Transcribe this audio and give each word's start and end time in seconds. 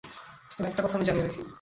তবে, 0.51 0.67
একটা 0.69 0.81
কথা 0.83 0.97
জানিয়ে 0.99 1.25
রাখি। 1.25 1.41